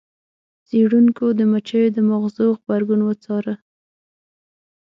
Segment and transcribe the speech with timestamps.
[0.67, 3.55] څیړونکو د مچیو د ماغزو غبرګون وڅاره.